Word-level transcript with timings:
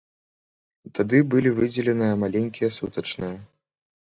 Тады 0.99 1.17
былі 1.35 1.49
выдзеленыя 1.59 2.17
маленькія 2.25 2.69
сутачныя. 2.79 3.37